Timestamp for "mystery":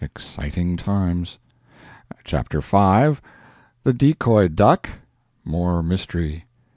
5.83-6.45